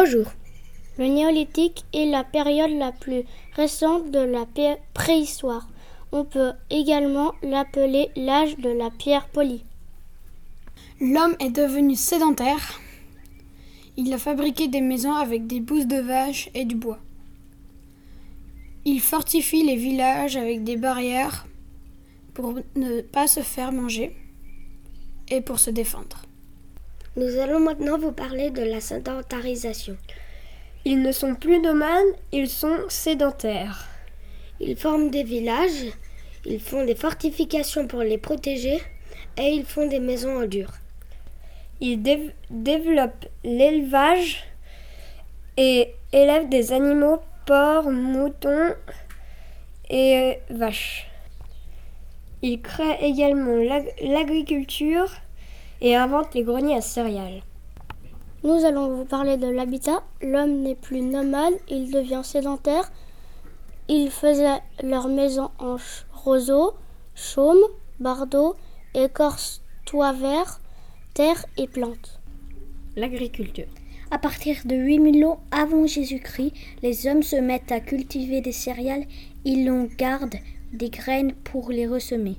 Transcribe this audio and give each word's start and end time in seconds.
Bonjour. 0.00 0.26
Le 0.96 1.06
néolithique 1.06 1.84
est 1.92 2.06
la 2.08 2.22
période 2.22 2.70
la 2.70 2.92
plus 2.92 3.24
récente 3.56 4.12
de 4.12 4.20
la 4.20 4.46
préhistoire. 4.94 5.68
On 6.12 6.24
peut 6.24 6.52
également 6.70 7.32
l'appeler 7.42 8.10
l'âge 8.14 8.56
de 8.58 8.68
la 8.68 8.90
pierre 8.90 9.26
polie. 9.26 9.64
L'homme 11.00 11.34
est 11.40 11.50
devenu 11.50 11.96
sédentaire. 11.96 12.80
Il 13.96 14.12
a 14.12 14.18
fabriqué 14.18 14.68
des 14.68 14.82
maisons 14.82 15.16
avec 15.16 15.48
des 15.48 15.58
bousses 15.58 15.88
de 15.88 15.98
vaches 15.98 16.48
et 16.54 16.64
du 16.64 16.76
bois. 16.76 17.00
Il 18.84 19.00
fortifie 19.00 19.64
les 19.64 19.74
villages 19.74 20.36
avec 20.36 20.62
des 20.62 20.76
barrières 20.76 21.44
pour 22.34 22.54
ne 22.76 23.00
pas 23.00 23.26
se 23.26 23.40
faire 23.40 23.72
manger 23.72 24.14
et 25.28 25.40
pour 25.40 25.58
se 25.58 25.70
défendre. 25.70 26.27
Nous 27.18 27.36
allons 27.40 27.58
maintenant 27.58 27.98
vous 27.98 28.12
parler 28.12 28.50
de 28.50 28.62
la 28.62 28.80
sédentarisation. 28.80 29.96
Ils 30.84 31.02
ne 31.02 31.10
sont 31.10 31.34
plus 31.34 31.58
nomades, 31.58 32.14
ils 32.30 32.48
sont 32.48 32.78
sédentaires. 32.88 33.88
Ils 34.60 34.76
forment 34.76 35.10
des 35.10 35.24
villages, 35.24 35.86
ils 36.44 36.60
font 36.60 36.84
des 36.84 36.94
fortifications 36.94 37.88
pour 37.88 38.02
les 38.02 38.18
protéger 38.18 38.80
et 39.36 39.48
ils 39.48 39.64
font 39.64 39.88
des 39.88 39.98
maisons 39.98 40.44
en 40.44 40.46
dur. 40.46 40.70
Ils 41.80 42.00
développent 42.50 43.26
l'élevage 43.42 44.44
et 45.56 45.94
élèvent 46.12 46.48
des 46.48 46.72
animaux, 46.72 47.18
porcs, 47.46 47.90
moutons 47.90 48.74
et 49.90 50.38
vaches. 50.50 51.08
Ils 52.42 52.62
créent 52.62 53.04
également 53.04 53.56
l'agriculture 54.02 55.10
et 55.80 55.96
invente 55.96 56.34
les 56.34 56.42
greniers 56.42 56.76
à 56.76 56.80
céréales. 56.80 57.42
Nous 58.44 58.64
allons 58.64 58.94
vous 58.94 59.04
parler 59.04 59.36
de 59.36 59.48
l'habitat. 59.48 60.02
L'homme 60.22 60.60
n'est 60.60 60.76
plus 60.76 61.00
nomade, 61.00 61.54
il 61.68 61.90
devient 61.90 62.22
sédentaire. 62.22 62.90
Ils 63.88 64.10
faisaient 64.10 64.60
leur 64.82 65.08
maison 65.08 65.50
en 65.58 65.76
roseaux, 66.12 66.74
chaume, 67.14 67.58
bardeaux, 67.98 68.54
écorce, 68.94 69.62
toit 69.86 70.12
vert, 70.12 70.60
terre 71.14 71.44
et 71.56 71.66
plantes. 71.66 72.20
L'agriculture. 72.96 73.66
À 74.10 74.18
partir 74.18 74.56
de 74.64 74.74
8000 74.74 75.24
ans 75.26 75.40
avant 75.50 75.86
Jésus-Christ, 75.86 76.52
les 76.82 77.06
hommes 77.06 77.22
se 77.22 77.36
mettent 77.36 77.72
à 77.72 77.80
cultiver 77.80 78.40
des 78.40 78.52
céréales. 78.52 79.04
Ils 79.44 79.70
en 79.70 79.84
gardent 79.84 80.38
des 80.72 80.90
graines 80.90 81.32
pour 81.32 81.70
les 81.70 81.86
ressemer. 81.86 82.36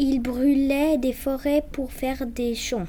Ils 0.00 0.20
brûlaient 0.20 0.96
des 0.96 1.12
forêts 1.12 1.64
pour 1.72 1.90
faire 1.90 2.24
des 2.24 2.54
champs. 2.54 2.86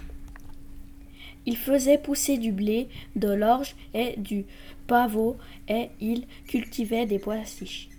Ils 1.48 1.58
faisaient 1.58 1.98
pousser 1.98 2.38
du 2.38 2.52
blé, 2.52 2.88
de 3.16 3.30
l'orge 3.30 3.76
et 3.96 4.14
du 4.20 4.46
pavot 4.86 5.36
et 5.68 5.90
ils 6.00 6.28
cultivaient 6.48 7.08
des 7.08 7.18
pois 7.18 7.44
chiches. 7.46 7.90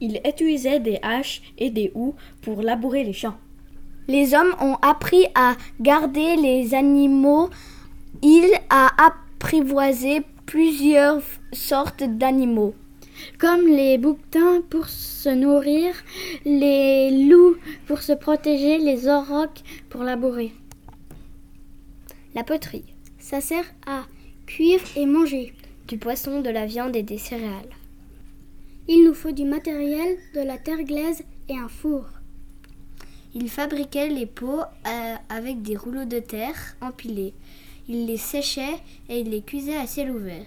Ils 0.00 0.20
utilisaient 0.26 0.80
des 0.80 0.98
haches 1.00 1.42
et 1.58 1.70
des 1.70 1.92
houes 1.94 2.16
pour 2.40 2.60
labourer 2.60 3.04
les 3.04 3.12
champs. 3.12 3.38
Les 4.08 4.34
hommes 4.34 4.56
ont 4.60 4.78
appris 4.82 5.26
à 5.36 5.54
garder 5.80 6.34
les 6.34 6.74
animaux. 6.74 7.50
Ils 8.20 8.50
ont 8.72 8.88
apprivoisé 8.98 10.22
plusieurs 10.44 11.22
sortes 11.52 12.02
d'animaux 12.02 12.74
comme 13.38 13.66
les 13.66 13.98
bouquetins 13.98 14.62
pour 14.70 14.88
se 14.88 15.28
nourrir, 15.28 15.94
les 16.44 17.26
loups 17.28 17.56
pour 17.86 18.02
se 18.02 18.12
protéger, 18.12 18.78
les 18.78 19.08
aurochs 19.08 19.62
pour 19.88 20.02
labourer. 20.02 20.52
La 22.34 22.44
poterie. 22.44 22.84
Ça 23.18 23.40
sert 23.40 23.64
à 23.86 24.04
cuire 24.46 24.80
et 24.96 25.06
manger 25.06 25.54
du 25.88 25.98
poisson, 25.98 26.40
de 26.40 26.50
la 26.50 26.66
viande 26.66 26.96
et 26.96 27.02
des 27.02 27.18
céréales. 27.18 27.68
Il 28.88 29.04
nous 29.04 29.14
faut 29.14 29.32
du 29.32 29.44
matériel, 29.44 30.16
de 30.34 30.40
la 30.40 30.58
terre 30.58 30.82
glaise 30.82 31.22
et 31.48 31.56
un 31.56 31.68
four. 31.68 32.06
Il 33.34 33.48
fabriquait 33.48 34.08
les 34.08 34.26
pots 34.26 34.60
euh, 34.60 35.14
avec 35.28 35.62
des 35.62 35.76
rouleaux 35.76 36.04
de 36.04 36.18
terre 36.18 36.76
empilés. 36.80 37.32
Il 37.88 38.06
les 38.06 38.16
séchait 38.16 38.80
et 39.08 39.20
il 39.20 39.30
les 39.30 39.42
cuisait 39.42 39.76
à 39.76 39.86
ciel 39.86 40.10
ouvert. 40.10 40.46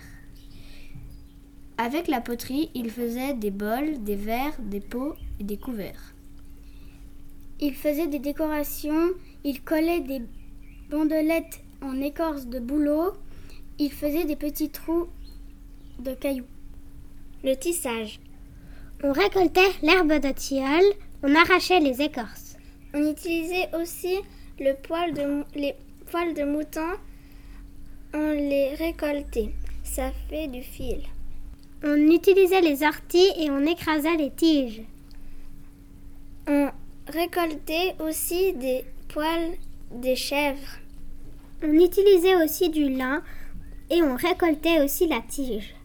Avec 1.78 2.08
la 2.08 2.22
poterie, 2.22 2.70
il 2.74 2.90
faisait 2.90 3.34
des 3.34 3.52
bols, 3.52 4.02
des 4.04 4.16
verres, 4.16 4.56
des 4.60 4.80
pots 4.80 5.14
et 5.42 5.44
des 5.44 5.58
couverts. 5.58 6.14
Il 7.60 7.74
faisait 7.74 8.08
des 8.08 8.20
décorations, 8.20 9.10
il 9.44 9.62
collait 9.62 10.00
des 10.00 10.22
bandelettes 10.90 11.62
en 11.82 12.00
écorce 12.02 12.46
de 12.48 12.60
bouleau, 12.60 13.14
il 13.78 13.92
faisait 13.92 14.24
des 14.24 14.38
petits 14.38 14.70
trous 14.70 15.08
de 16.00 16.14
cailloux. 16.14 16.46
Le 17.44 17.56
tissage. 17.56 18.22
On 19.04 19.12
récoltait 19.12 19.72
l'herbe 19.84 20.14
de 20.14 20.32
tilleul, 20.32 20.84
on 21.24 21.36
arrachait 21.36 21.82
les 21.82 22.02
écorces. 22.02 22.56
On 22.94 23.12
utilisait 23.12 23.70
aussi 23.76 24.16
le 24.60 24.74
poil 24.82 25.14
de, 25.14 25.44
les 25.56 25.76
poils 26.10 26.34
de 26.34 26.44
mouton, 26.44 26.94
on 28.14 28.32
les 28.32 28.76
récoltait. 28.76 29.52
Ça 29.84 30.12
fait 30.30 30.48
du 30.48 30.64
fil. 30.64 31.04
On 31.88 31.98
utilisait 32.10 32.62
les 32.62 32.82
orties 32.82 33.32
et 33.38 33.52
on 33.52 33.64
écrasait 33.64 34.18
les 34.18 34.32
tiges. 34.32 34.82
On 36.48 36.72
récoltait 37.08 37.94
aussi 38.00 38.54
des 38.54 38.84
poils 39.08 39.52
des 39.92 40.16
chèvres. 40.16 40.80
On 41.62 41.72
utilisait 41.74 42.44
aussi 42.44 42.70
du 42.70 42.90
lin 42.90 43.22
et 43.92 44.02
on 44.02 44.16
récoltait 44.16 44.82
aussi 44.82 45.06
la 45.06 45.22
tige. 45.22 45.76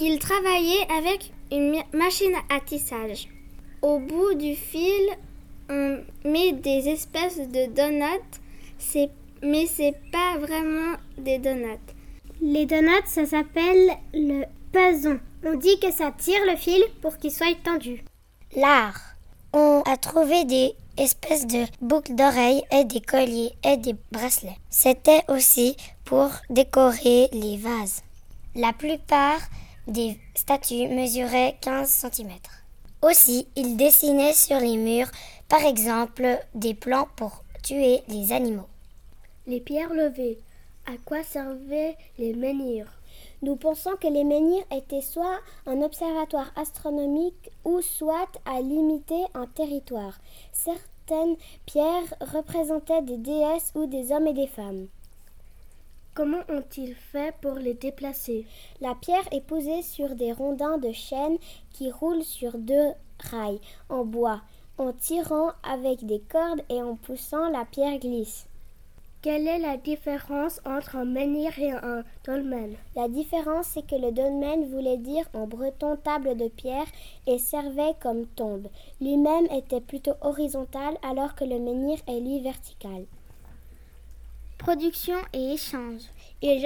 Il 0.00 0.18
travaillait 0.18 0.90
avec 0.98 1.30
une 1.52 1.80
machine 1.92 2.34
à 2.50 2.58
tissage. 2.58 3.28
Au 3.82 4.00
bout 4.00 4.34
du 4.34 4.56
fil, 4.56 5.10
on 5.70 5.98
met 6.24 6.54
des 6.54 6.88
espèces 6.88 7.38
de 7.38 7.72
donuts, 7.72 9.04
mais 9.44 9.66
c'est 9.66 9.94
pas 10.10 10.38
vraiment 10.38 10.96
des 11.18 11.38
donuts. 11.38 11.97
Les 12.40 12.66
donuts, 12.66 13.06
ça 13.06 13.26
s'appelle 13.26 13.90
le 14.14 14.44
peson. 14.72 15.18
On 15.44 15.56
dit 15.56 15.78
que 15.80 15.90
ça 15.90 16.12
tire 16.16 16.40
le 16.46 16.56
fil 16.56 16.82
pour 17.02 17.16
qu'il 17.18 17.32
soit 17.32 17.56
tendu. 17.64 18.04
L'art. 18.54 19.00
On 19.52 19.82
a 19.86 19.96
trouvé 19.96 20.44
des 20.44 20.74
espèces 20.96 21.46
de 21.46 21.64
boucles 21.80 22.14
d'oreilles 22.14 22.62
et 22.70 22.84
des 22.84 23.00
colliers 23.00 23.52
et 23.64 23.76
des 23.76 23.96
bracelets. 24.12 24.58
C'était 24.70 25.22
aussi 25.28 25.76
pour 26.04 26.30
décorer 26.50 27.28
les 27.32 27.56
vases. 27.56 28.02
La 28.54 28.72
plupart 28.72 29.40
des 29.86 30.18
statues 30.34 30.88
mesuraient 30.88 31.56
15 31.60 31.88
cm. 31.88 32.30
Aussi, 33.02 33.46
ils 33.56 33.76
dessinaient 33.76 34.32
sur 34.32 34.60
les 34.60 34.76
murs, 34.76 35.10
par 35.48 35.64
exemple, 35.64 36.38
des 36.54 36.74
plans 36.74 37.08
pour 37.16 37.42
tuer 37.62 38.02
les 38.08 38.32
animaux. 38.32 38.68
Les 39.46 39.60
pierres 39.60 39.94
levées. 39.94 40.38
À 40.88 40.96
quoi 41.04 41.22
servaient 41.22 41.98
les 42.16 42.32
menhirs 42.32 42.90
Nous 43.42 43.56
pensons 43.56 43.94
que 44.00 44.06
les 44.06 44.24
menhirs 44.24 44.64
étaient 44.74 45.02
soit 45.02 45.38
un 45.66 45.82
observatoire 45.82 46.50
astronomique 46.56 47.50
ou 47.62 47.82
soit 47.82 48.40
à 48.46 48.62
limiter 48.62 49.22
un 49.34 49.44
territoire. 49.48 50.18
Certaines 50.50 51.36
pierres 51.66 52.14
représentaient 52.22 53.02
des 53.02 53.18
déesses 53.18 53.70
ou 53.74 53.84
des 53.84 54.12
hommes 54.12 54.28
et 54.28 54.32
des 54.32 54.46
femmes. 54.46 54.88
Comment 56.14 56.40
ont-ils 56.48 56.94
fait 56.94 57.34
pour 57.42 57.56
les 57.56 57.74
déplacer? 57.74 58.46
La 58.80 58.94
pierre 58.94 59.28
est 59.30 59.44
posée 59.44 59.82
sur 59.82 60.14
des 60.14 60.32
rondins 60.32 60.78
de 60.78 60.92
chêne 60.92 61.36
qui 61.70 61.90
roulent 61.90 62.24
sur 62.24 62.56
deux 62.56 62.92
rails 63.30 63.60
en 63.90 64.06
bois. 64.06 64.40
En 64.78 64.94
tirant 64.94 65.50
avec 65.62 66.06
des 66.06 66.20
cordes 66.20 66.62
et 66.70 66.80
en 66.80 66.96
poussant, 66.96 67.50
la 67.50 67.66
pierre 67.66 67.98
glisse. 67.98 68.47
Quelle 69.28 69.46
est 69.46 69.58
la 69.58 69.76
différence 69.76 70.58
entre 70.64 70.96
un 70.96 71.04
menhir 71.04 71.58
et 71.58 71.70
un 71.70 72.02
dolmen? 72.24 72.74
La 72.96 73.08
différence, 73.08 73.66
c'est 73.66 73.86
que 73.86 73.94
le 73.94 74.10
dolmen 74.10 74.70
voulait 74.70 74.96
dire 74.96 75.28
en 75.34 75.46
breton 75.46 75.96
table 75.96 76.34
de 76.34 76.48
pierre 76.48 76.86
et 77.26 77.36
servait 77.36 77.92
comme 78.00 78.24
tombe. 78.24 78.68
Lui-même 79.02 79.44
était 79.52 79.82
plutôt 79.82 80.14
horizontal 80.22 80.96
alors 81.02 81.34
que 81.34 81.44
le 81.44 81.58
menhir 81.58 81.98
est 82.06 82.20
lui 82.20 82.40
vertical. 82.40 83.04
Production 84.56 85.18
et 85.34 85.52
échange. 85.52 86.04
Et 86.40 86.58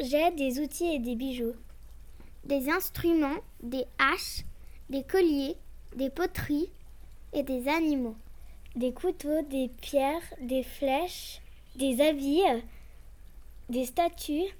j'ai 0.00 0.30
des 0.32 0.60
outils 0.60 0.96
et 0.96 0.98
des 0.98 1.14
bijoux. 1.14 1.54
Des 2.44 2.68
instruments, 2.68 3.40
des 3.62 3.86
haches, 3.98 4.44
des 4.90 5.04
colliers, 5.04 5.56
des 5.96 6.10
poteries 6.10 6.70
et 7.32 7.42
des 7.42 7.66
animaux. 7.66 8.16
Des 8.76 8.92
couteaux, 8.92 9.40
des 9.48 9.70
pierres, 9.80 10.34
des 10.42 10.62
flèches, 10.62 11.40
des 11.80 12.02
habits, 12.02 12.42
des 13.70 13.86
statues, 13.86 14.54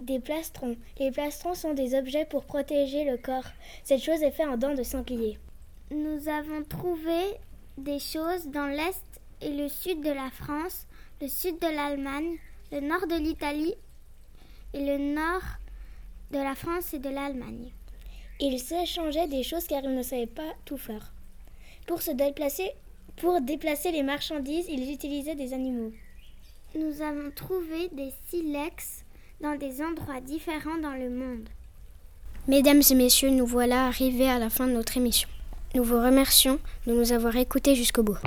des 0.00 0.18
plastrons. 0.18 0.76
Les 0.98 1.12
plastrons 1.12 1.54
sont 1.54 1.74
des 1.74 1.94
objets 1.94 2.24
pour 2.24 2.44
protéger 2.44 3.04
le 3.04 3.16
corps. 3.16 3.46
Cette 3.84 4.02
chose 4.02 4.20
est 4.22 4.32
faite 4.32 4.48
en 4.48 4.56
dents 4.56 4.74
de 4.74 4.82
sanglier. 4.82 5.38
Nous 5.92 6.28
avons 6.28 6.64
trouvé 6.64 7.20
des 7.78 8.00
choses 8.00 8.48
dans 8.48 8.66
l'est 8.66 9.04
et 9.40 9.50
le 9.50 9.68
sud 9.68 10.00
de 10.00 10.10
la 10.10 10.28
France, 10.30 10.88
le 11.20 11.28
sud 11.28 11.60
de 11.60 11.68
l'Allemagne, 11.68 12.36
le 12.72 12.80
nord 12.80 13.06
de 13.06 13.16
l'Italie 13.16 13.74
et 14.74 14.84
le 14.84 15.14
nord 15.14 15.42
de 16.32 16.38
la 16.38 16.56
France 16.56 16.92
et 16.94 16.98
de 16.98 17.10
l'Allemagne. 17.10 17.70
Ils 18.40 18.58
s'échangeaient 18.58 19.28
des 19.28 19.44
choses 19.44 19.68
car 19.68 19.84
ils 19.84 19.94
ne 19.94 20.02
savaient 20.02 20.26
pas 20.26 20.52
tout 20.64 20.78
faire. 20.78 21.12
Pour 21.86 22.02
se 22.02 22.10
déplacer, 22.10 22.72
pour 23.18 23.40
déplacer 23.40 23.92
les 23.92 24.02
marchandises, 24.02 24.66
ils 24.68 24.92
utilisaient 24.92 25.36
des 25.36 25.52
animaux. 25.52 25.92
Nous 26.78 27.00
avons 27.00 27.30
trouvé 27.34 27.88
des 27.92 28.12
silex 28.28 29.04
dans 29.40 29.56
des 29.56 29.80
endroits 29.80 30.20
différents 30.20 30.76
dans 30.76 30.92
le 30.92 31.08
monde. 31.08 31.48
Mesdames 32.48 32.82
et 32.90 32.94
messieurs, 32.94 33.30
nous 33.30 33.46
voilà 33.46 33.86
arrivés 33.86 34.28
à 34.28 34.38
la 34.38 34.50
fin 34.50 34.66
de 34.66 34.72
notre 34.72 34.98
émission. 34.98 35.28
Nous 35.74 35.82
vous 35.82 35.96
remercions 35.96 36.58
de 36.86 36.92
nous 36.92 37.12
avoir 37.12 37.34
écoutés 37.36 37.74
jusqu'au 37.74 38.02
bout. 38.02 38.18